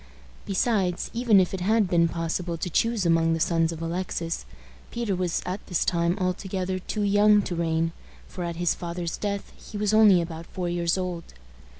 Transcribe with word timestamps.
Besides, 0.47 1.11
even 1.13 1.39
if 1.39 1.53
it 1.53 1.61
had 1.61 1.87
been 1.87 2.07
possible 2.07 2.57
to 2.57 2.71
choose 2.71 3.05
among 3.05 3.33
the 3.33 3.39
sons 3.39 3.71
of 3.71 3.83
Alexis, 3.83 4.45
Peter 4.89 5.15
was 5.15 5.43
at 5.45 5.63
this 5.67 5.85
time 5.85 6.17
altogether 6.17 6.79
too 6.79 7.03
young 7.03 7.43
to 7.43 7.55
reign, 7.55 7.91
for 8.27 8.43
at 8.43 8.55
his 8.55 8.73
father's 8.73 9.15
death 9.15 9.53
he 9.55 9.77
was 9.77 9.93
only 9.93 10.19
about 10.19 10.47
four 10.47 10.67
years 10.69 10.97
old. 10.97 11.35